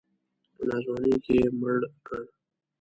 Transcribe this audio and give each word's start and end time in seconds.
په 0.55 0.61
ناځواني 0.69 1.15
کې 1.23 1.33
یې 1.41 1.47
مړ 1.59 1.77
کړ. 2.07 2.21